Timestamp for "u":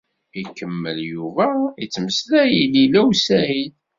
3.09-3.11